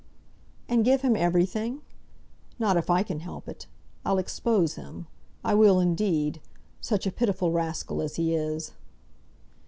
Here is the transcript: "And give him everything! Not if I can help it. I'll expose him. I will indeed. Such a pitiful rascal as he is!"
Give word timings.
"And 0.67 0.83
give 0.83 1.01
him 1.01 1.15
everything! 1.15 1.83
Not 2.57 2.75
if 2.75 2.89
I 2.89 3.03
can 3.03 3.19
help 3.19 3.47
it. 3.47 3.67
I'll 4.03 4.17
expose 4.17 4.73
him. 4.73 5.05
I 5.43 5.53
will 5.53 5.79
indeed. 5.79 6.41
Such 6.79 7.05
a 7.05 7.11
pitiful 7.11 7.51
rascal 7.51 8.01
as 8.01 8.15
he 8.15 8.33
is!" 8.33 8.71